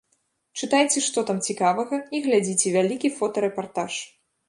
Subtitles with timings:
[0.61, 4.05] Чытайце, што там цікавага, і глядзіце вялікі фотарэпартаж.